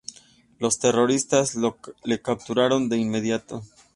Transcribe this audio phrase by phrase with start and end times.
[0.57, 1.55] Los terroristas
[2.05, 3.61] le capturaron de inmediato.